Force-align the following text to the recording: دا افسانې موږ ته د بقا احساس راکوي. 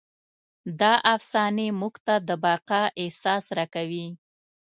دا 0.79 0.93
افسانې 1.15 1.67
موږ 1.79 1.95
ته 2.05 2.15
د 2.27 2.29
بقا 2.43 2.83
احساس 3.03 3.45
راکوي. 3.57 4.07